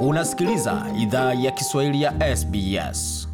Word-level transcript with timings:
Unasikiliza 0.00 0.86
idhaa 0.98 1.34
ya 1.34 1.50
Kiswahili 1.50 2.02
ya 2.02 2.36
SBS. 2.36 3.28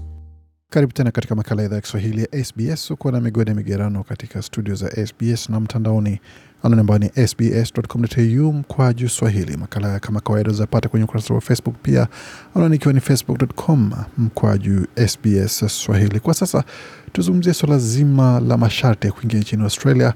Karibu 0.70 0.92
tena 0.92 1.10
katika 1.10 1.34
makala 1.34 1.62
ya 1.62 1.66
idhaa 1.66 1.76
ya 1.76 1.82
Kiswahili 1.82 2.20
ya 2.32 2.44
SBS. 2.44 2.90
Uko 2.90 3.10
na 3.10 3.20
migode 3.20 3.54
migerano 3.54 4.04
katika 4.04 4.42
studio 4.42 4.74
za 4.74 5.06
SBS 5.06 5.48
na 5.48 5.60
mtandaoni 5.60 6.20
anwani 6.62 6.80
ambayo 6.80 6.98
ni 6.98 7.28
sbs.com.au 7.28 8.52
mkwaju 8.52 9.08
swahili. 9.08 9.56
Makala 9.56 10.00
kama 10.00 10.20
kawaida 10.20 10.52
zapata 10.52 10.88
kwenye 10.88 11.04
ukurasa 11.04 11.34
wa 11.34 11.40
Facebook 11.40 11.74
pia 11.82 12.08
anwani 12.54 12.76
ikiwa 12.76 12.94
ni 12.94 13.00
facebook.com 13.00 13.92
mkwaju 14.18 14.86
SBS 15.06 15.64
swahili. 15.84 16.20
Kwa 16.20 16.34
sasa 16.34 16.64
tuzungumzie 17.12 17.54
suala 17.54 17.78
zima 17.78 18.40
la 18.40 18.56
masharti 18.56 19.06
ya 19.06 19.12
kuingia 19.12 19.40
nchini 19.40 19.62
Australia 19.62 20.14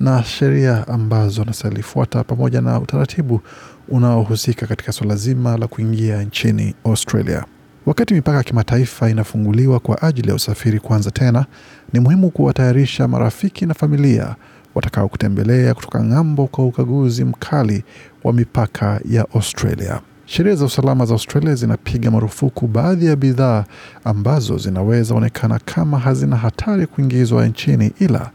na 0.00 0.24
sheria 0.24 0.88
ambazo 0.88 1.42
anasalifuata 1.42 2.24
pamoja 2.24 2.60
na 2.60 2.80
utaratibu 2.80 3.40
unaohusika 3.88 4.66
katika 4.66 4.92
suala 4.92 5.16
zima 5.16 5.56
la 5.56 5.66
kuingia 5.66 6.22
nchini 6.22 6.74
Australia. 6.84 7.44
Wakati 7.86 8.14
mipaka 8.14 8.36
ya 8.38 8.44
kimataifa 8.44 9.10
inafunguliwa 9.10 9.80
kwa 9.80 10.02
ajili 10.02 10.28
ya 10.28 10.34
usafiri 10.34 10.80
kuanza 10.80 11.10
tena, 11.10 11.46
ni 11.92 12.00
muhimu 12.00 12.30
kuwatayarisha 12.30 13.08
marafiki 13.08 13.66
na 13.66 13.74
familia 13.74 14.36
watakaokutembelea 14.74 15.74
kutoka 15.74 16.04
ng'ambo 16.04 16.46
kwa 16.46 16.64
ukaguzi 16.66 17.24
mkali 17.24 17.84
wa 18.24 18.32
mipaka 18.32 19.00
ya 19.10 19.26
Australia. 19.34 20.00
Sheria 20.26 20.54
za 20.54 20.64
usalama 20.64 21.06
za 21.06 21.12
Australia 21.14 21.54
zinapiga 21.54 22.10
marufuku 22.10 22.66
baadhi 22.66 23.06
ya 23.06 23.16
bidhaa 23.16 23.64
ambazo 24.04 24.58
zinaweza 24.58 25.14
onekana 25.14 25.58
kama 25.64 25.98
hazina 25.98 26.36
hatari 26.36 26.86
kuingizwa 26.86 27.46
nchini, 27.46 27.92
ila 27.98 28.30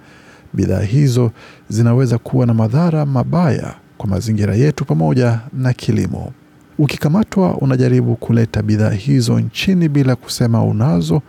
bidhaa 0.53 0.81
hizo 0.81 1.31
zinaweza 1.70 2.17
kuwa 2.17 2.45
na 2.45 2.53
madhara 2.53 3.05
mabaya 3.05 3.73
kwa 3.97 4.09
mazingira 4.09 4.55
yetu 4.55 4.85
pamoja 4.85 5.39
na 5.53 5.73
kilimo. 5.73 6.31
Ukikamatwa 6.77 7.57
unajaribu 7.57 8.16
kuleta 8.16 8.61
bidhaa 8.61 8.89
hizo 8.89 9.39
nchini 9.39 9.89
bila 9.89 10.16
kusema 10.16 10.63
unazo, 10.63 11.21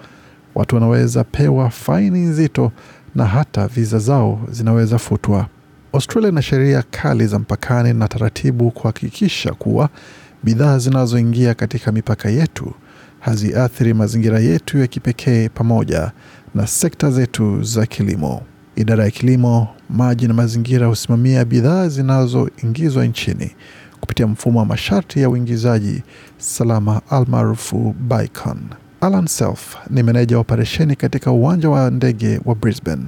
watu 0.55 0.75
wanaweza 0.75 1.25
pewa 1.25 1.71
faini 1.71 2.19
nzito 2.21 2.73
na 3.15 3.25
hata 3.27 3.67
viza 3.69 3.99
zao 3.99 4.41
zinaweza 4.51 4.99
futwa. 4.99 5.47
Australia 5.93 6.29
ina 6.29 6.43
sheria 6.43 6.83
kali 6.91 7.27
za 7.27 7.39
mpakani 7.39 7.93
na 7.93 8.09
taratibu 8.09 8.71
kuhakikisha 8.71 9.53
kuwa 9.53 9.89
bidhaa 10.43 10.79
zinazoingia 10.79 11.55
katika 11.55 11.93
mipaka 11.93 12.29
yetu 12.31 12.73
haziathiri 13.21 13.95
mazingira 13.95 14.39
yetu 14.41 14.79
ya 14.79 14.87
kipekee 14.87 15.49
pamoja 15.49 16.13
na 16.55 16.67
sekta 16.67 17.11
zetu 17.11 17.63
za 17.63 17.87
kilimo. 17.87 18.43
Idara 18.77 19.05
ya 19.05 19.11
kilimo, 19.11 19.69
maji 19.91 20.29
na 20.29 20.35
mazingira 20.35 20.87
husimamia 20.87 21.45
bidhaa 21.45 21.89
zinazoingizwa 21.89 23.07
nchini 23.07 23.51
kupitia 24.01 24.27
mfumo 24.27 24.59
wa 24.59 24.65
masharti 24.67 25.21
ya 25.21 25.31
uingizaji 25.31 26.03
salama 26.39 27.01
almaarufu 27.11 27.95
BICON. 28.01 28.59
Alan 29.01 29.27
Self 29.27 29.77
ni 29.91 30.03
meneja 30.03 30.37
wa 30.37 30.41
operesheni 30.41 30.97
katika 30.97 31.31
uwanja 31.31 31.71
wa 31.71 31.91
ndege 31.91 32.41
wa 32.45 32.55
Brisbane. 32.55 33.05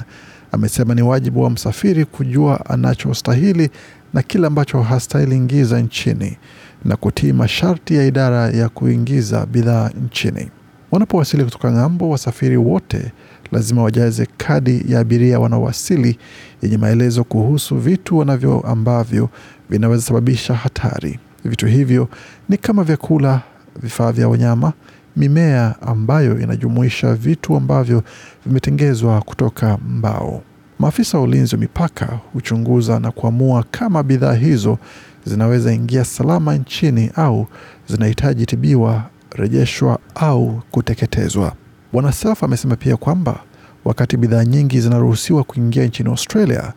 Amesema 0.52 0.94
ni 0.94 1.02
wajibu 1.02 1.42
wa 1.42 1.50
msafiri 1.50 2.04
kujua 2.04 2.66
anachostahili 2.66 3.70
na 4.14 4.22
kile 4.22 4.46
ambacho 4.46 4.82
hastahili 4.82 5.36
ingiza 5.36 5.80
nchini 5.80 6.36
na 6.84 6.96
kutii 6.96 7.32
masharti 7.32 7.94
ya 7.94 8.04
idara 8.06 8.50
ya 8.50 8.68
kuingiza 8.68 9.46
bidhaa 9.46 9.90
nchini. 10.06 10.50
Wanapowasili 10.90 11.44
kutoka 11.44 11.72
ng'ambo, 11.72 12.10
wasafiri 12.10 12.56
wote 12.56 13.12
lazima 13.52 13.82
wajaze 13.82 14.26
kadi 14.36 14.84
ya 14.88 15.00
abiria 15.00 15.40
wanaowasili 15.40 16.18
yenye 16.62 16.78
maelezo 16.78 17.24
kuhusu 17.24 17.76
vitu 17.76 18.18
wanavyo 18.18 18.60
ambavyo 18.60 19.28
vinaweza 19.70 20.02
sababisha 20.02 20.54
hatari. 20.54 21.18
Vitu 21.44 21.66
hivyo 21.66 22.08
ni 22.48 22.56
kama 22.56 22.84
vyakula, 22.84 23.40
vifaa 23.82 24.12
vya 24.12 24.28
wanyama, 24.28 24.72
mimea 25.16 25.74
ambayo 25.82 26.40
inajumuisha 26.40 27.14
vitu 27.14 27.56
ambavyo 27.56 28.02
vimetengezwa 28.46 29.20
kutoka 29.20 29.78
mbao. 29.88 30.42
Maafisa 30.78 31.18
wa 31.18 31.24
ulinzi 31.24 31.54
wa 31.54 31.60
mipaka 31.60 32.06
huchunguza 32.32 33.00
na 33.00 33.10
kuamua 33.10 33.64
kama 33.70 34.02
bidhaa 34.02 34.34
hizo 34.34 34.78
zinaweza 35.24 35.72
ingia 35.72 36.04
salama 36.04 36.54
nchini 36.56 37.10
au 37.14 37.46
zinahitaji 37.88 38.46
tibiwa, 38.46 39.02
rejeshwa 39.30 39.98
au 40.14 40.62
kuteketezwa. 40.70 41.52
Bwana 41.92 42.12
Self 42.12 42.44
amesema 42.44 42.76
pia 42.76 42.96
kwamba 42.96 43.40
wakati 43.84 44.16
bidhaa 44.16 44.44
nyingi 44.44 44.80
zinaruhusiwa 44.80 45.44
kuingia 45.44 45.84
nchini 45.84 46.08
Australia, 46.08 46.72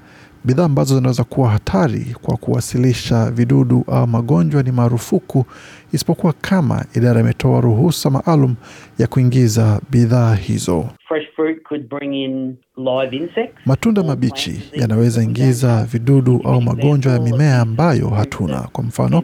bidhaa 0.45 0.65
ambazo 0.65 0.95
zinaweza 0.95 1.23
kuwa 1.23 1.49
hatari 1.49 2.15
kwa 2.21 2.37
kuwasilisha 2.37 3.31
vidudu 3.31 3.83
au 3.87 4.07
magonjwa 4.07 4.63
ni 4.63 4.71
marufuku, 4.71 5.45
isipokuwa 5.93 6.33
kama 6.41 6.85
idara 6.95 7.21
imetoa 7.21 7.61
ruhusa 7.61 8.09
maalum 8.09 8.55
ya 8.99 9.07
kuingiza 9.07 9.81
bidhaa 9.91 10.35
hizo. 10.35 10.89
Fresh 11.07 11.25
fruit 11.35 11.63
could 11.63 11.89
bring 11.89 12.13
in 12.13 12.55
live 12.77 13.15
insects. 13.17 13.57
Matunda 13.65 14.03
mabichi 14.03 14.61
yanaweza 14.73 15.23
ingiza 15.23 15.83
vidudu 15.83 16.41
au 16.43 16.61
magonjwa 16.61 17.13
ya 17.13 17.19
mimea 17.19 17.59
ambayo 17.61 18.09
hatuna. 18.09 18.59
Kwa 18.61 18.83
mfano, 18.83 19.23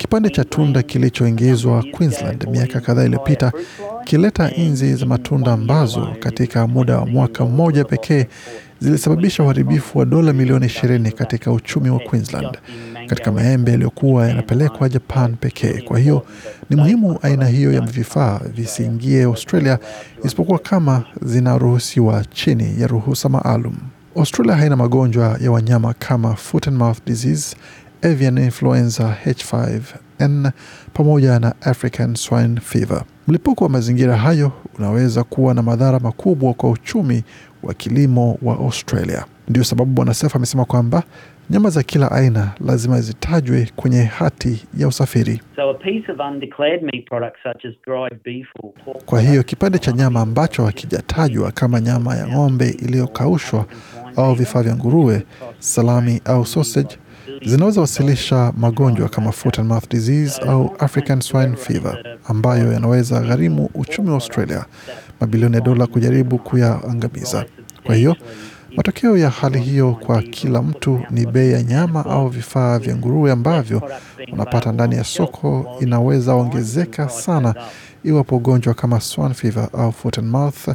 kipande 0.00 0.30
cha 0.30 0.44
tunda 0.44 0.82
kilichoingizwa 0.82 1.84
Queensland 1.92 2.48
miaka 2.50 2.80
kadhaa 2.80 3.04
iliyopita 3.04 3.52
kileta 4.04 4.54
inzi 4.54 4.94
za 4.94 5.06
matunda 5.06 5.52
ambazo 5.52 6.08
katika 6.20 6.66
muda 6.66 6.98
wa 6.98 7.06
mwaka 7.06 7.44
mmoja 7.44 7.84
pekee 7.84 8.26
zilisababisha 8.80 9.42
uharibifu 9.42 9.98
wa 9.98 10.04
dola 10.04 10.32
milioni 10.32 10.66
ishirini 10.66 11.12
katika 11.12 11.52
uchumi 11.52 11.90
wa 11.90 11.98
Queensland 11.98 12.58
katika 13.06 13.32
maembe 13.32 13.70
yaliyokuwa 13.70 14.28
yanapelekwa 14.28 14.88
Japan 14.88 15.36
pekee. 15.36 15.80
Kwa 15.82 15.98
hiyo 15.98 16.26
ni 16.70 16.76
muhimu 16.76 17.18
aina 17.22 17.46
hiyo 17.46 17.72
ya 17.72 17.80
vifaa 17.80 18.40
visiingie 18.54 19.22
Australia 19.24 19.78
isipokuwa 20.24 20.58
kama 20.58 21.04
zinaruhusiwa 21.22 22.24
chini 22.24 22.80
ya 22.80 22.86
ruhusa 22.86 23.28
maalum. 23.28 23.74
Australia 24.16 24.56
haina 24.56 24.76
magonjwa 24.76 25.38
ya 25.40 25.50
wanyama 25.52 25.94
kama 25.94 26.34
foot 26.36 26.68
and 26.68 26.76
mouth 26.76 26.98
disease, 27.06 27.56
avian 28.02 28.38
influenza 28.38 29.16
H5N 29.26 30.50
pamoja 30.92 31.38
na 31.38 31.54
African 31.60 32.14
swine 32.14 32.60
fever. 32.60 33.02
Mlipuko 33.28 33.64
wa 33.64 33.70
mazingira 33.70 34.16
hayo 34.16 34.52
unaweza 34.78 35.24
kuwa 35.24 35.54
na 35.54 35.62
madhara 35.62 35.98
makubwa 35.98 36.54
kwa 36.54 36.70
uchumi 36.70 37.24
wa 37.62 37.74
kilimo 37.74 38.38
wa 38.42 38.54
Australia. 38.54 39.24
Ndio 39.48 39.64
sababu 39.64 39.90
Bwana 39.92 40.14
Sefa 40.14 40.36
amesema 40.36 40.64
kwamba 40.64 41.02
nyama 41.50 41.70
za 41.70 41.82
kila 41.82 42.12
aina 42.12 42.52
lazima 42.66 43.00
zitajwe 43.00 43.68
kwenye 43.76 44.02
hati 44.04 44.66
ya 44.78 44.88
usafiri. 44.88 45.40
So 45.56 45.70
a 45.70 45.74
piece 45.74 46.12
of 46.12 46.18
undeclared 46.32 46.82
meat 46.82 47.06
products 47.08 47.38
such 47.42 47.64
as 47.64 47.72
dried 47.86 48.22
beef 48.24 48.46
or 48.62 48.72
pork 48.84 49.04
Kwa 49.04 49.20
hiyo 49.20 49.42
kipande 49.42 49.78
cha 49.78 49.92
nyama 49.92 50.20
ambacho 50.20 50.66
hakijatajwa 50.66 51.52
kama 51.52 51.80
nyama 51.80 52.16
ya 52.16 52.28
ng'ombe 52.28 52.68
iliyokaushwa 52.68 53.66
au 54.16 54.34
vifaa 54.34 54.62
vya 54.62 54.76
nguruwe, 54.76 55.22
salami 55.58 56.20
au 56.24 56.46
sausage 56.46 56.96
zinaweza 57.46 57.80
wasilisha 57.80 58.52
magonjwa 58.56 59.08
kama 59.08 59.32
foot 59.32 59.58
and 59.58 59.68
mouth 59.68 59.90
disease 59.90 60.40
au 60.42 60.74
African 60.78 61.20
swine 61.20 61.56
fever 61.56 61.98
ambayo 62.24 62.72
yanaweza 62.72 63.20
gharimu 63.20 63.70
uchumi 63.74 64.08
wa 64.08 64.14
Australia 64.14 64.64
mabilioni 65.20 65.54
ya 65.54 65.60
dola 65.60 65.86
kujaribu 65.86 66.38
kuyaangamiza. 66.38 67.44
Kwa 67.84 67.94
hiyo 67.94 68.16
matokeo 68.76 69.16
ya 69.16 69.30
hali 69.30 69.60
hiyo 69.60 69.92
kwa 69.92 70.22
kila 70.22 70.62
mtu 70.62 71.00
ni 71.10 71.26
bei 71.26 71.52
ya 71.52 71.62
nyama 71.62 72.06
au 72.06 72.28
vifaa 72.28 72.78
vya 72.78 72.96
nguruwe 72.96 73.32
ambavyo 73.32 73.82
unapata 74.32 74.72
ndani 74.72 74.96
ya 74.96 75.04
soko 75.04 75.76
inaweza 75.80 76.34
ongezeka 76.34 77.08
sana 77.08 77.54
iwapo 78.04 78.36
ugonjwa 78.36 78.74
kama 78.74 79.00
swine 79.00 79.34
fever 79.34 79.68
au 79.72 79.92
foot 79.92 80.18
and 80.18 80.28
mouth 80.28 80.68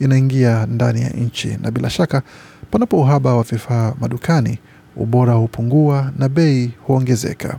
inaingia 0.00 0.66
ndani 0.66 1.02
ya 1.02 1.10
nchi, 1.10 1.58
na 1.62 1.70
bila 1.70 1.90
shaka 1.90 2.22
panapo 2.70 3.00
uhaba 3.00 3.34
wa 3.36 3.42
vifaa 3.42 3.94
madukani, 4.00 4.58
ubora 4.98 5.32
hupungua 5.34 6.12
na 6.18 6.28
bei 6.28 6.70
huongezeka. 6.86 7.58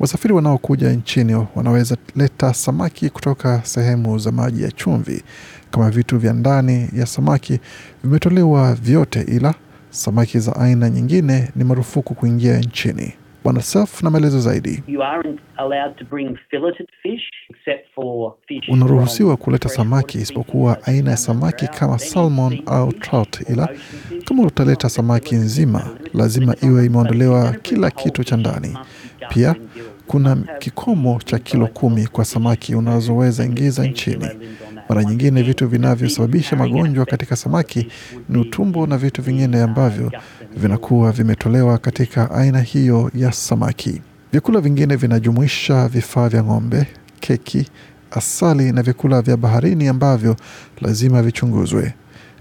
Wasafiri 0.00 0.34
wanaokuja 0.34 0.92
nchini 0.92 1.46
wanaweza 1.54 1.96
leta 2.16 2.54
samaki 2.54 3.10
kutoka 3.10 3.60
sehemu 3.64 4.18
za 4.18 4.32
maji 4.32 4.62
ya 4.62 4.70
chumvi. 4.72 5.22
Kama 5.70 5.90
vitu 5.90 6.18
vya 6.18 6.32
ndani 6.32 6.88
ya 6.96 7.06
samaki 7.06 7.60
vimetolewa 8.04 8.74
vyote, 8.74 9.20
ila 9.22 9.54
samaki 9.90 10.38
za 10.38 10.56
aina 10.56 10.90
nyingine 10.90 11.48
ni 11.56 11.64
marufuku 11.64 12.14
kuingia 12.14 12.58
nchini. 12.58 13.12
Bwana 13.44 13.62
Self 13.62 14.02
na 14.02 14.10
maelezo 14.10 14.40
zaidi. 14.40 14.82
You 14.88 15.02
aren't 15.02 15.40
allowed 15.56 15.96
to 15.98 16.04
bring 16.04 16.38
filleted 16.50 16.88
fish 17.02 17.22
except 17.50 17.94
for 17.94 18.34
fish 18.48 18.68
Unaruhusiwa 18.68 19.36
kuleta 19.36 19.68
samaki 19.68 20.18
isipokuwa 20.18 20.82
aina 20.86 21.10
ya 21.10 21.16
samaki 21.16 21.66
kama 21.68 21.98
salmon 21.98 22.62
au 22.66 22.92
trout, 22.92 23.40
ila 23.50 23.68
kama 24.24 24.42
utaleta 24.42 24.88
samaki 24.88 25.34
nzima, 25.34 25.90
lazima 26.14 26.56
iwe 26.62 26.86
imeondolewa 26.86 27.52
kila 27.52 27.90
kitu 27.90 28.24
cha 28.24 28.36
ndani. 28.36 28.78
Pia 29.28 29.54
kuna 30.06 30.36
kikomo 30.36 31.20
cha 31.24 31.38
kilo 31.38 31.66
kumi 31.66 32.06
kwa 32.06 32.24
samaki 32.24 32.74
unazoweza 32.74 33.44
ingiza 33.44 33.82
10 33.84 33.90
nchini. 33.90 34.26
Mara 34.90 35.04
nyingine 35.04 35.42
vitu 35.42 35.68
vinavyosababisha 35.68 36.56
magonjwa 36.56 37.06
katika 37.06 37.36
samaki 37.36 37.88
ni 38.28 38.38
utumbo 38.38 38.86
na 38.86 38.98
vitu 38.98 39.22
vingine 39.22 39.62
ambavyo 39.62 40.12
vinakuwa 40.56 41.12
vimetolewa 41.12 41.78
katika 41.78 42.30
aina 42.30 42.60
hiyo 42.60 43.10
ya 43.14 43.32
samaki. 43.32 44.02
Vyakula 44.32 44.60
vingine 44.60 44.96
vinajumuisha 44.96 45.88
vifaa 45.88 46.28
vya 46.28 46.44
ng'ombe, 46.44 46.86
keki, 47.20 47.66
asali 48.10 48.72
na 48.72 48.82
vyakula 48.82 49.22
vya 49.22 49.36
baharini 49.36 49.88
ambavyo 49.88 50.36
lazima 50.80 51.22
vichunguzwe. 51.22 51.94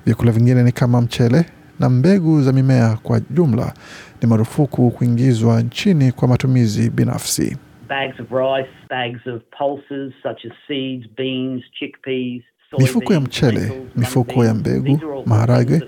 Vyakula 0.05 0.31
vingine 0.31 0.63
ni 0.63 0.71
kama 0.71 1.01
mchele 1.01 1.45
na 1.79 1.89
mbegu 1.89 2.41
za 2.41 2.51
mimea 2.53 2.97
kwa 3.03 3.19
jumla 3.29 3.73
ni 4.21 4.27
marufuku 4.27 4.91
kuingizwa 4.91 5.61
nchini 5.61 6.11
kwa 6.11 6.27
matumizi 6.27 6.89
binafsi. 6.89 7.57
Bags 7.89 8.19
of 8.19 8.31
rice, 8.31 8.69
bags 8.89 9.21
of 9.25 9.41
pulses 9.57 10.13
such 10.23 10.45
as 10.45 10.51
seeds, 10.67 11.07
beans, 11.17 11.63
chickpeas, 11.79 12.43
Mifuko 12.77 13.13
ya 13.13 13.19
mchele, 13.19 13.71
mifuko 13.95 14.45
ya 14.45 14.53
mbegu, 14.53 14.99
maharage, 15.25 15.81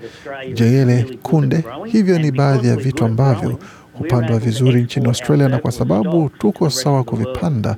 jeyele, 0.54 0.98
at 1.00 1.16
kunde. 1.16 1.64
Hivyo 1.92 2.18
ni 2.18 2.30
baadhi 2.30 2.68
ya 2.68 2.76
vitu 2.76 3.04
ambavyo 3.04 3.58
hupandwa 3.98 4.38
vizuri 4.38 4.82
nchini 4.82 5.06
Australia, 5.06 5.48
na 5.48 5.58
kwa 5.58 5.72
sababu 5.72 6.28
tuko 6.38 6.70
sawa 6.70 7.04
kuvipanda, 7.04 7.76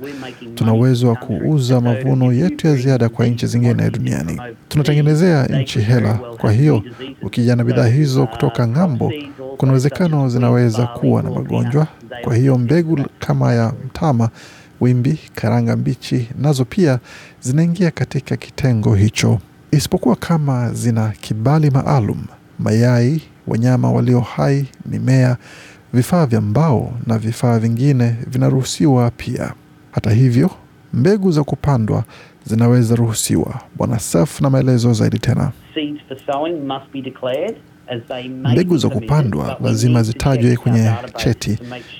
tuna 0.55 0.73
uwezo 0.73 1.07
wa 1.09 1.15
kuuza 1.15 1.81
mavuno 1.81 2.33
yetu 2.33 2.67
ya 2.67 2.75
ziada 2.75 3.09
kwa 3.09 3.25
nchi 3.25 3.47
zingine 3.47 3.89
duniani. 3.89 4.41
Tunatengenezea 4.67 5.45
nchi 5.45 5.79
hela. 5.79 6.13
Kwa 6.13 6.51
hiyo 6.51 6.83
ukija 7.21 7.55
na 7.55 7.63
bidhaa 7.63 7.87
hizo 7.87 8.23
uh, 8.23 8.29
kutoka 8.29 8.67
ng'ambo, 8.67 9.13
kuna 9.57 9.71
uwezekano 9.71 10.29
zinaweza 10.29 10.87
kuwa 10.87 11.23
na 11.23 11.29
magonjwa. 11.31 11.87
Kwa 12.23 12.35
hiyo 12.35 12.57
mbegu 12.57 12.99
kama 13.19 13.53
ya 13.53 13.73
mtama, 13.85 14.29
wimbi, 14.81 15.19
karanga 15.35 15.75
mbichi 15.75 16.29
nazo 16.39 16.65
pia 16.65 16.99
zinaingia 17.41 17.91
katika 17.91 18.37
kitengo 18.37 18.95
hicho, 18.95 19.39
isipokuwa 19.71 20.15
kama 20.15 20.73
zina 20.73 21.09
kibali 21.21 21.69
maalum. 21.71 22.23
Mayai, 22.59 23.21
wanyama 23.47 23.91
walio 23.91 24.19
hai, 24.19 24.65
mimea, 24.85 25.37
vifaa 25.93 26.25
vya 26.25 26.41
mbao 26.41 26.93
na 27.07 27.17
vifaa 27.17 27.59
vingine 27.59 28.15
vinaruhusiwa 28.27 29.11
pia. 29.11 29.53
Hata 29.91 30.11
hivyo, 30.11 30.49
mbegu 30.93 31.31
za 31.31 31.43
kupandwa 31.43 32.03
zinaweza 32.45 32.95
ruhusiwa. 32.95 33.61
Bwana 33.75 33.99
Saf 33.99 34.41
na 34.41 34.49
maelezo 34.49 34.93
zaidi 34.93 35.19
tena. 35.19 35.51
Mbegu 38.51 38.77
za 38.77 38.89
kupandwa 38.89 39.57
lazima 39.63 40.03
zitajwe 40.03 40.55
kwenye 40.57 40.91
cheti. 41.17 41.57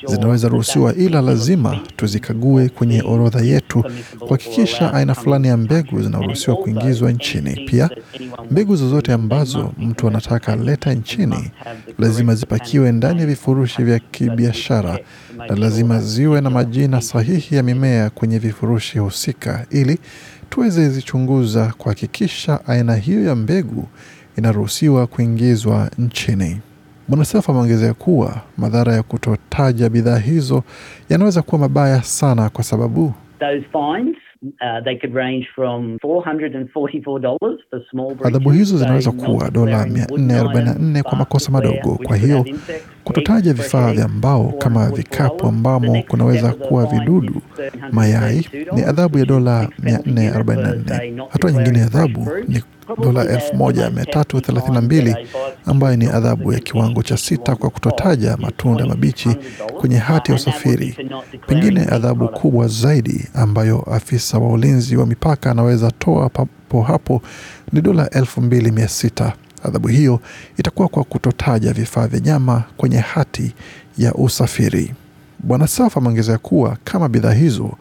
Zinaweza 0.07 0.47
ruhusiwa, 0.47 0.95
ila 0.95 1.21
lazima 1.21 1.79
tuzikague 1.95 2.69
kwenye 2.69 3.01
orodha 3.01 3.41
yetu 3.41 3.83
kuhakikisha 4.19 4.93
aina 4.93 5.15
fulani 5.15 5.47
ya 5.47 5.57
mbegu 5.57 6.01
zinaruhusiwa 6.01 6.55
kuingizwa 6.57 7.11
nchini. 7.11 7.65
Pia 7.69 7.89
mbegu 8.51 8.75
zozote 8.75 9.13
ambazo 9.13 9.71
mtu 9.77 10.07
anataka 10.07 10.55
leta 10.55 10.93
nchini 10.93 11.51
lazima 11.99 12.35
zipakiwe 12.35 12.91
ndani 12.91 13.19
ya 13.19 13.25
vifurushi 13.27 13.83
vya 13.83 13.99
kibiashara 13.99 14.99
na 15.49 15.55
lazima 15.55 16.01
ziwe 16.01 16.41
na 16.41 16.49
majina 16.49 17.01
sahihi 17.01 17.55
ya 17.55 17.63
mimea 17.63 18.09
kwenye 18.09 18.39
vifurushi 18.39 18.99
husika 18.99 19.65
ili 19.69 19.99
tuweze 20.49 20.89
zichunguza 20.89 21.73
kuhakikisha 21.77 22.67
aina 22.67 22.95
hiyo 22.95 23.23
ya 23.25 23.35
mbegu 23.35 23.87
inaruhusiwa 24.37 25.07
kuingizwa 25.07 25.89
nchini. 25.99 26.57
Bwana 27.07 27.25
Seif 27.25 27.49
ameongezea 27.49 27.93
kuwa 27.93 28.41
madhara 28.57 28.93
ya 28.93 29.03
kutotaja 29.03 29.89
bidhaa 29.89 30.17
hizo 30.17 30.63
yanaweza 31.09 31.41
kuwa 31.41 31.59
mabaya 31.61 32.03
sana 32.03 32.49
kwa 32.49 32.63
sababu 32.63 33.13
Those 33.39 33.65
fines, 33.71 34.15
uh, 34.43 34.83
they 34.83 34.95
could 34.97 35.15
range 35.15 35.47
from 35.55 35.95
$444 35.97 37.37
for 37.69 37.81
small 37.91 38.05
breaches, 38.07 38.25
Adhabu 38.25 38.51
hizo 38.51 38.77
zinaweza 38.77 39.11
kuwa 39.11 39.49
dola 39.51 39.85
444 39.85 41.01
kwa 41.03 41.17
makosa 41.17 41.51
madogo. 41.51 41.99
Kwa 42.03 42.17
hiyo 42.17 42.45
kutotaja 43.03 43.53
vifaa 43.53 43.93
vya 43.93 44.07
mbao 44.07 44.53
kama 44.57 44.89
vikapu 44.89 45.47
ambamo 45.47 46.01
kunaweza 46.07 46.53
kuwa 46.53 46.85
vidudu, 46.85 47.41
mayai 47.91 48.47
ni 48.75 48.81
adhabu 48.83 49.17
ya 49.17 49.25
dola 49.25 49.59
which 49.59 49.69
is 49.71 49.83
penalty 49.83 50.09
unit 50.09 50.33
for, 50.33 50.43
444. 50.43 50.97
say, 50.97 51.11
not 51.11 51.31
Hatua 51.31 51.51
nyingine 51.51 51.79
ya 51.79 51.85
adhabu 51.85 52.27
ni. 52.47 52.61
Dola 52.87 52.95
Probably 52.95 53.27
the- 53.27 53.51
the 53.51 53.57
most 53.57 53.77
hefty 53.77 53.87
fine 53.91 54.05
1332 54.05 55.15
ambayo 55.65 55.95
ni 55.95 56.05
adhabu 56.05 56.53
ya 56.53 56.59
kiwango 56.59 57.03
cha 57.03 57.17
sita 57.17 57.55
kwa 57.55 57.69
kutotaja 57.69 58.37
matunda 58.37 58.85
mabichi 58.85 59.29
kwenye 59.79 59.97
hati 59.97 60.31
ya 60.31 60.35
usafiri. 60.37 60.97
Pengine 61.47 61.81
adhabu 61.81 62.27
kubwa 62.27 62.67
zaidi 62.67 63.27
ambayo 63.33 63.81
afisa 63.81 64.37
wa 64.37 64.49
ulinzi 64.51 64.97
wa 64.97 65.05
mipaka 65.05 65.51
anaweza 65.51 65.91
toa 65.91 66.29
papo 66.29 66.81
hapo 66.81 67.21
ni 67.73 67.81
dola 67.81 68.09
elfu 68.09 68.41
mbili 68.41 68.71
mia 68.71 68.87
sita. 68.87 69.33
Adhabu 69.63 69.87
hiyo 69.87 70.19
itakuwa 70.57 70.87
kwa 70.87 71.03
kutotaja 71.03 71.73
vifaa 71.73 72.07
vya 72.07 72.19
nyama 72.19 72.63
kwenye 72.77 72.97
hati 72.97 73.53
ya 73.97 74.13
usafiri. 74.13 74.93
Bwana 75.39 75.67
Saf 75.67 75.97
ameongezea 75.97 76.37
kuwa 76.37 76.77
kama 76.83 77.09
bidhaa 77.09 77.33
hizo 77.33 77.71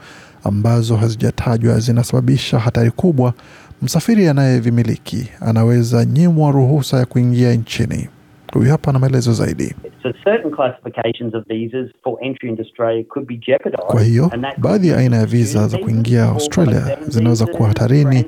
ambazo 0.44 0.96
hazijatajwa 0.96 1.80
zinasababisha 1.80 2.58
hatari 2.58 2.90
kubwa, 2.90 3.34
msafiri 3.82 4.28
anayevimiliki 4.28 5.28
anaweza 5.40 6.04
nyimwa 6.04 6.50
ruhusa 6.52 6.96
ya 6.98 7.06
kuingia 7.06 7.52
nchini. 7.54 8.08
Huyu 8.52 8.70
hapa 8.70 8.92
na 8.92 8.98
maelezo 8.98 9.32
zaidi. 9.32 9.74
So 10.02 10.12
certain 10.24 10.50
classifications 10.50 11.34
of 11.34 11.44
visas 11.48 11.88
for 12.02 12.18
entry 12.24 12.48
into 12.48 12.62
Australia 12.62 13.04
could 13.04 13.28
be 13.28 13.36
jeopardized. 13.36 13.86
Kwa 13.86 14.02
hiyo 14.02 14.30
baadhi 14.58 14.88
ya 14.88 14.96
aina 14.98 15.16
ya 15.16 15.26
viza 15.26 15.68
za 15.68 15.78
kuingia 15.78 16.24
Australia 16.24 16.98
zinaweza 17.08 17.46
kuwa 17.46 17.68
hatarini 17.68 18.24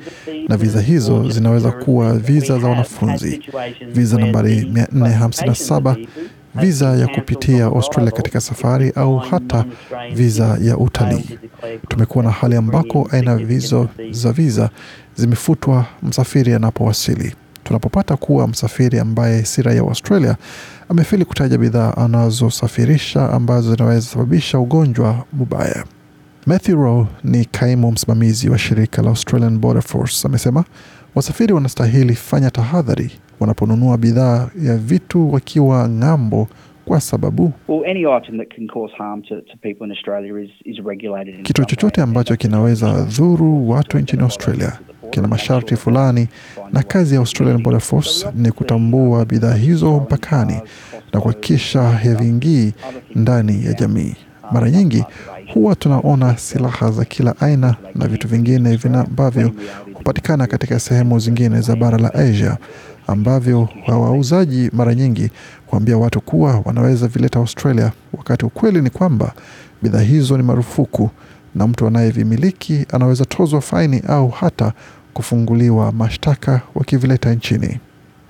na 0.49 0.57
viza 0.57 0.81
hizo 0.81 1.31
zinaweza 1.31 1.73
kuwa 1.73 2.13
viza 2.19 2.59
za 2.59 2.69
wanafunzi. 2.69 3.41
Viza 3.89 4.19
nambari 4.19 4.61
457 4.61 6.07
viza 6.61 6.87
ya 6.97 7.09
kupitia 7.09 7.65
Australia 7.65 8.11
katika 8.13 8.41
safari 8.41 8.93
au 8.97 9.19
hata 9.19 9.65
viza 10.15 10.59
ya 10.63 10.79
utalii. 10.79 11.39
Tumekuwa 11.89 12.25
na 12.25 12.31
hali 12.31 12.57
ambako 12.57 13.09
aina 13.13 13.37
vizo 13.37 13.89
za 14.11 14.33
viza 14.33 14.71
zimefutwa 15.17 15.87
msafiri 16.03 16.53
anapowasili. 16.55 17.35
Tunapopata 17.65 18.17
kuwa 18.17 18.49
msafiri 18.49 18.99
ambaye 18.99 19.45
si 19.45 19.63
raia 19.63 19.83
wa 19.83 19.89
Australia 19.89 20.37
amefeli 20.89 21.25
kutaja 21.25 21.59
bidhaa 21.59 21.95
anazosafirisha 21.97 23.31
ambazo 23.33 23.75
zinaweza 23.75 24.07
sababisha 24.07 24.59
ugonjwa 24.59 25.25
mubaya. 25.33 25.85
Matthew 26.47 26.77
Rowe 26.83 27.07
ni 27.25 27.45
kaimu 27.45 27.93
msimamizi 27.93 28.49
wa 28.49 28.59
shirika 28.59 29.03
la 29.03 29.09
Australian 29.09 29.59
Border 29.59 29.83
Force 29.83 30.29
amesema 30.29 30.65
wasafiri 31.15 31.53
wanastahili 31.53 32.15
fanya 32.15 32.51
tahadhari 32.51 33.11
wanaponunua 33.41 33.99
bidhaa 33.99 34.49
ya 34.63 34.77
vitu 34.77 35.33
wakiwa 35.33 35.89
ng'ambo 35.89 36.49
kwa 36.85 37.01
sababu 37.01 37.53
Well, 37.69 37.91
any 37.91 38.01
item 38.19 38.39
that 38.39 38.55
can 38.57 38.67
cause 38.69 38.95
harm 38.99 39.23
to, 39.23 39.41
to 39.41 39.57
people 39.63 39.85
in 39.85 39.91
Australia 39.91 40.39
is, 40.45 40.51
is 40.65 40.77
regulated 40.87 41.35
in 41.35 41.43
kitu 41.43 41.65
chochote 41.65 42.03
ambacho 42.03 42.37
kinaweza 42.37 42.93
dhuru 43.03 43.71
watu 43.71 43.99
nchini 43.99 44.23
Australia. 44.23 44.73
Kina 45.11 45.29
masharti 45.29 45.77
fulani, 45.77 46.29
na 46.73 46.83
kazi 46.83 47.15
ya 47.15 47.21
Australian 47.21 47.63
Border 47.63 47.81
Force 47.81 48.27
ni 48.35 48.53
kutambua 48.53 49.25
bidhaa 49.25 49.55
hizo 49.55 49.97
mpakani 50.01 50.61
na 51.13 51.21
kuhakikisha 51.21 51.83
haviingii 51.83 52.73
ndani 53.15 53.65
ya 53.65 53.73
jamii. 53.73 54.15
Mara 54.53 54.71
nyingi 54.71 55.05
huwa 55.55 55.75
tunaona 55.75 56.37
silaha 56.37 56.91
za 56.91 57.05
kila 57.05 57.35
aina 57.41 57.77
na 57.95 58.07
vitu 58.07 58.29
vingine 58.29 58.79
ambavyo 58.95 59.53
hupatikana 59.95 60.47
katika 60.47 60.81
sehemu 60.81 61.19
zingine 61.19 61.61
za 61.61 61.77
bara 61.77 61.99
la 61.99 62.15
Asia 62.15 62.59
ambavyo 63.07 63.69
wauzaji 63.89 64.71
mara 64.73 64.95
nyingi 64.95 65.31
kuambia 65.67 65.99
watu 65.99 66.21
kuwa 66.21 66.63
wanaweza 66.65 67.09
vileta 67.09 67.39
Australia, 67.39 67.93
wakati 68.13 68.47
ukweli 68.47 68.81
ni 68.83 68.91
kwamba 68.91 69.33
bidhaa 69.83 70.01
hizo 70.01 70.37
ni 70.37 70.43
marufuku 70.43 71.11
na 71.55 71.67
mtu 71.67 71.87
anayevimiliki 71.87 72.87
anaweza 72.93 73.25
tozwa 73.25 73.61
faini 73.61 74.03
au 74.09 74.29
hata 74.29 74.73
kufunguliwa 75.15 75.93
mashtaka 75.93 76.61
wakivileta 76.75 77.35
nchini. 77.35 77.81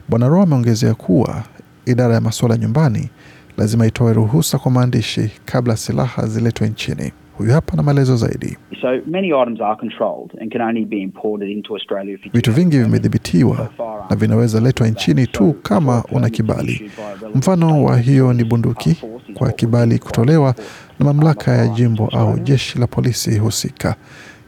Bwana 0.09 0.29
Roa 0.29 0.43
ameongezea 0.43 0.95
kuwa 0.95 1.43
idara 1.87 2.15
ya 2.15 2.21
masuala 2.21 2.57
nyumbani 2.57 3.11
lazima 3.57 3.87
itoe 3.87 4.13
ruhusa 4.13 4.59
kwa 4.59 4.71
maandishi 4.71 5.31
kabla 5.45 5.77
silaha 5.77 6.27
ziletwe 6.27 6.69
nchini. 6.69 7.13
Huyu 7.39 7.53
hapa 7.53 7.77
na 7.77 7.83
maelezo 7.83 8.17
zaidi. 8.17 8.57
So 8.81 8.89
many 9.07 9.27
items 9.43 9.61
are 9.61 9.77
controlled 9.77 10.31
and 10.41 10.53
can 10.53 10.61
only 10.61 10.85
be 10.85 11.01
imported 11.03 11.51
into 11.51 11.75
Australia 11.75 12.15
if 12.15 12.27
you 12.27 12.33
Vitu 12.33 12.53
vingi 12.53 12.79
vimedhibitiwa 12.79 13.69
na 14.11 14.17
vinaweza 14.17 14.61
letwa 14.61 14.89
nchini 14.89 15.27
tu 15.27 15.53
kama 15.63 16.05
una 16.13 16.31
kibali. 16.31 16.91
Mfano 17.35 17.85
wa 17.85 17.99
hiyo 17.99 18.33
ni 18.33 18.45
bunduki 18.45 18.97
kwa 19.35 19.53
kibali 19.53 19.99
kutolewa 19.99 20.55
na 20.99 21.05
mamlaka 21.07 21.53
ya 21.53 21.69
jimbo 21.69 22.07
au 22.09 22.39
jeshi 22.39 22.79
la 22.79 22.87
polisi 22.87 23.39
husika 23.39 23.95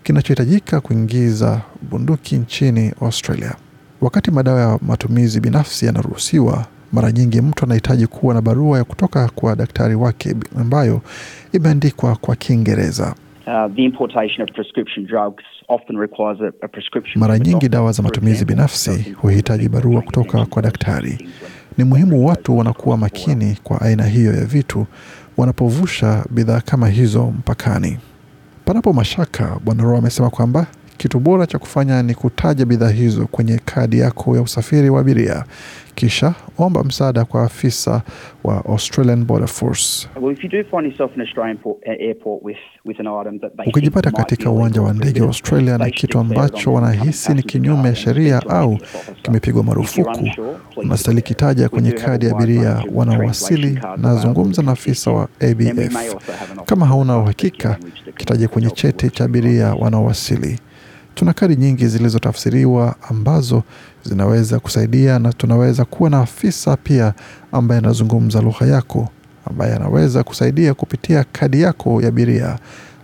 kinachohitajika 0.03 0.81
kuingiza 0.81 1.61
bunduki 1.91 2.37
nchini 2.37 2.93
Australia. 3.01 3.55
Wakati 4.01 4.31
madawa 4.31 4.61
ya 4.61 4.79
matumizi 4.83 5.41
binafsi 5.41 5.87
yanaruhusiwa, 5.87 6.67
mara 6.93 7.13
nyingi 7.13 7.41
mtu 7.41 7.65
anahitaji 7.65 8.07
kuwa 8.07 8.35
na 8.35 8.41
barua 8.43 8.79
ya 8.79 8.85
kutoka 8.85 9.29
kwa 9.35 9.57
daktari 9.57 9.95
wake 9.95 10.35
ambayo 10.61 11.01
imeandikwa 11.53 12.17
kwa 12.17 12.37
Kiingereza. 12.37 13.15
Uh, 13.47 13.75
the 13.75 13.83
importation 13.85 14.43
of 14.43 14.55
prescription 14.55 15.07
drugs 15.07 15.45
often 15.69 15.97
requires 15.97 16.41
a, 16.41 16.53
a 16.65 16.69
prescription 16.69 17.21
Mara 17.21 17.39
nyingi 17.39 17.69
dawa 17.69 17.93
za 17.93 18.03
matumizi 18.03 18.45
binafsi 18.45 19.15
huhitaji 19.23 19.69
barua 19.69 20.03
kutoka 20.03 20.47
kwa 20.47 20.63
daktari. 20.63 21.29
Ni 21.79 21.85
muhimu 21.85 22.27
watu 22.27 22.59
wanakuwa 22.59 22.97
makini 22.97 23.57
kwa 23.65 23.81
aina 23.81 24.05
hiyo 24.07 24.35
ya 24.35 24.45
vitu 24.45 24.87
wanapovusha 25.37 26.25
bidhaa 26.31 26.61
kama 26.61 26.89
hizo 26.89 27.27
mpakani. 27.27 27.99
Panapo 28.65 28.93
mashaka, 28.93 29.57
Bwana 29.65 29.83
Roa 29.83 29.99
amesema 29.99 30.31
kwamba 30.31 30.67
kitu 30.99 31.21
bora 31.21 31.47
cha 31.47 31.59
kufanya 31.59 32.03
ni 32.03 32.15
kutaja 32.15 32.65
bidhaa 32.65 32.91
hizo 32.91 33.27
kwenye 33.27 33.59
kadi 33.65 33.99
yako 33.99 34.37
ya 34.37 34.43
usafiri 34.43 34.91
wa 34.91 35.01
abiria, 35.01 35.45
kisha 35.95 36.35
omba 36.59 36.85
msaada 36.85 37.25
kwa 37.25 37.43
afisa 37.45 38.03
wa 38.45 38.65
Australian 38.65 39.25
Border 39.25 39.49
Force. 39.49 40.09
Ukijipata 43.67 44.11
katika 44.11 44.51
uwanja 44.51 44.83
wa 44.83 44.93
ndege 44.93 45.21
wa 45.21 45.27
Australia 45.27 45.79
na 45.79 45.91
kitu 45.91 46.19
ambacho 46.19 46.73
wanahisi 46.73 47.35
ni 47.35 47.43
kinyume 47.43 47.89
ya 47.89 47.95
sheria 47.95 48.43
au 48.49 48.79
kimepigwa 49.23 49.63
marufuku, 49.65 50.29
unastahili 50.77 51.23
kitaja 51.23 51.69
kwenye 51.69 51.93
kadi 51.93 52.27
ya 52.27 52.33
abiria 52.33 52.83
wanaowasili 52.95 53.81
na 53.97 54.15
zungumza 54.17 54.63
na 54.63 54.73
afisa 54.73 55.11
wa 55.11 55.29
ABF. 55.41 56.15
Kama 56.67 56.87
hauna 56.87 57.19
uhakika, 57.19 57.79
kitaje 58.17 58.49
kwenye 58.49 58.71
cheti 58.71 59.11
cha 59.11 59.25
abiria 59.25 59.75
wanaowasili. 59.75 60.59
Tuna 61.19 61.33
kadi 61.33 61.57
nyingi 61.57 61.87
zilizotafsiriwa 61.89 62.95
ambazo 63.11 63.63
zinaweza 64.05 64.61
kusaidia, 64.61 65.19
na 65.19 65.33
tunaweza 65.33 65.85
kuwa 65.85 66.11
na 66.11 66.19
afisa 66.21 66.77
pia 66.77 67.15
ambaye 67.53 67.79
anazungumza 67.79 68.41
lugha 68.41 68.67
yako, 68.67 69.09
ambaye 69.47 69.75
anaweza 69.75 70.23
kusaidia 70.23 70.75
kupitia 70.75 71.25
kadi 71.33 71.61
yako 71.61 72.03
ya 72.03 72.09
abiria 72.09 72.59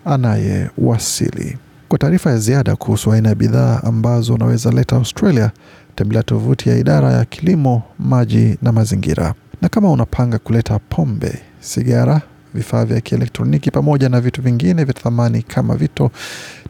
anayewasili. 0.05 1.59
Kwa 1.89 1.99
taarifa 1.99 2.31
ya 2.31 2.39
ziada 2.39 2.77
kuhusu 2.77 3.13
aina 3.13 3.29
ya 3.29 3.35
bidhaa 3.35 3.81
ambazo 3.85 4.35
unaweza 4.35 4.71
leta 4.71 4.97
Australia, 4.97 5.51
tembelea 5.95 6.23
tovuti 6.23 6.69
ya 6.69 6.77
idara 6.79 7.13
ya 7.13 7.25
kilimo, 7.25 7.83
maji 7.99 8.59
na 8.63 8.73
mazingira. 8.73 9.35
Na 9.63 9.69
kama 9.69 9.91
unapanga 9.91 10.39
kuleta 10.39 10.79
pombe, 10.79 11.39
sigara, 11.61 12.21
vifaa 12.55 12.85
vya 12.85 13.01
kielektroniki 13.01 13.71
pamoja 13.71 14.09
na 14.09 14.21
vitu 14.21 14.43
vingine 14.43 14.85
vya 14.85 14.95
thamani 14.95 15.43
kama 15.43 15.77
vito, 15.77 16.11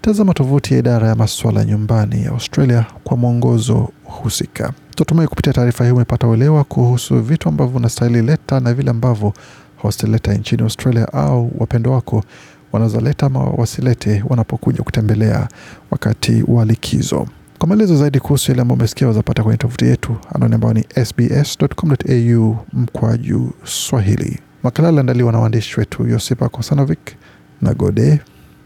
tazama 0.01 0.35
tovuti 0.35 0.73
ya 0.75 0.81
idara 0.81 1.09
ya 1.09 1.15
maswala 1.15 1.65
nyumbani 1.65 2.23
ya 2.25 2.31
Australia 2.31 2.87
kwa 3.05 3.17
mwongozo 3.17 3.89
husika. 4.05 4.73
Tunatumai 4.95 5.27
kupitia 5.27 5.53
taarifa 5.53 5.85
hii 5.85 5.91
umepata 5.91 6.29
uelewa 6.29 6.65
kuhusu 6.65 7.21
vitu 7.21 7.49
ambavyo 7.49 7.77
unastahili 7.77 8.23
leta 8.23 8.61
na 8.61 8.75
vile 8.75 8.91
ambavyo 8.91 9.33
hosteli 9.77 10.19
nchini 10.39 10.63
Australia 10.63 11.13
au 11.13 11.53
wapendo 11.59 11.93
wako 11.93 12.25
wanaweza 12.73 13.01
leta 13.01 13.27
ama 13.27 13.41
wasilete 13.41 14.25
wanapokuja 14.29 14.83
kutembelea 14.83 15.49
wakati 15.91 16.45
wa 16.49 16.65
likizo. 16.65 17.27
Kwa 17.59 17.69
maelezo 17.69 17.97
zaidi 17.97 18.21
kuhusu 18.21 18.51
yale 18.51 18.63
ambayo 18.63 18.77
umesikia 18.77 19.07
wazapata 19.09 19.43
kwenye 19.43 19.57
tovuti 19.59 19.85
yetu 19.85 20.17
anwani 20.35 20.55
ambayo 20.55 20.75
ni 20.75 20.85
sbs.com.au 21.05 22.57
mkwaju 22.73 23.53
Swahili. 23.65 24.39
Makala 24.65 24.89
aliandaliwa 24.89 25.33
na 25.33 25.39
waandishi 25.39 25.81
wetu 25.81 26.07
Yosipa 26.07 26.49
Kosanovic 26.49 26.99
na 27.63 27.75
Gode 27.75 28.21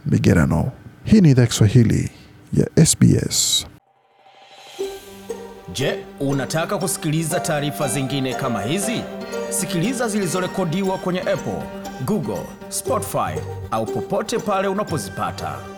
Migerano. 0.07 0.73
Hii 1.05 1.21
ni 1.21 1.31
idhaa 1.31 1.47
Kiswahili 1.47 2.11
ya 2.53 2.87
SBS. 2.87 3.67
Je, 5.73 6.05
unataka 6.21 6.79
kusikiliza 6.79 7.41
taarifa 7.41 7.89
zingine 7.89 8.35
kama 8.35 8.63
hizi? 8.63 9.01
Sikiliza 9.51 10.09
zilizorekodiwa 10.09 10.99
kwenye 10.99 11.21
Apple, 11.21 11.63
Google, 12.05 12.47
Spotify 12.69 13.41
au 13.71 13.87
popote 13.87 14.39
pale 14.39 14.69
unapozipata. 14.69 15.78